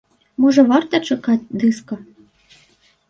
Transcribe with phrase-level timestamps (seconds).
[0.45, 1.99] Можа, варта чакаць дыска?